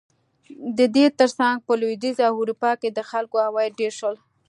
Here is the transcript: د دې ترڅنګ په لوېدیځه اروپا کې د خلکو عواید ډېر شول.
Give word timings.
د 0.77 0.79
دې 0.95 1.05
ترڅنګ 1.19 1.55
په 1.65 1.73
لوېدیځه 1.79 2.25
اروپا 2.37 2.71
کې 2.81 2.89
د 2.91 2.99
خلکو 3.09 3.35
عواید 3.47 3.73
ډېر 3.81 3.93
شول. 3.99 4.15